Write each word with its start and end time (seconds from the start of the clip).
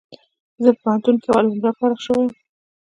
زه 0.63 0.69
په 0.73 0.79
پوهنتون 0.81 1.15
کي 1.21 1.27
اول 1.29 1.45
نمره 1.51 1.71
فارغ 1.79 1.97
سوی 2.05 2.23
یم 2.25 2.31